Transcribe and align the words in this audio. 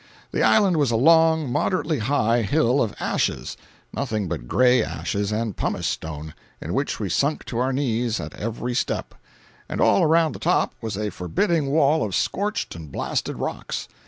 The 0.31 0.41
island 0.41 0.77
was 0.77 0.89
a 0.89 0.95
long, 0.95 1.51
moderately 1.51 1.99
high 1.99 2.41
hill 2.41 2.81
of 2.81 2.95
ashes—nothing 2.99 4.27
but 4.27 4.47
gray 4.47 4.83
ashes 4.83 5.31
and 5.31 5.55
pumice 5.55 5.85
stone, 5.85 6.33
in 6.59 6.73
which 6.73 6.99
we 6.99 7.07
sunk 7.07 7.45
to 7.45 7.59
our 7.59 7.71
knees 7.71 8.19
at 8.19 8.33
every 8.33 8.73
step—and 8.73 9.79
all 9.79 10.01
around 10.01 10.31
the 10.33 10.39
top 10.39 10.73
was 10.81 10.97
a 10.97 11.11
forbidding 11.11 11.67
wall 11.67 12.03
of 12.03 12.15
scorched 12.15 12.73
and 12.75 12.91
blasted 12.91 13.37
rocks. 13.37 13.87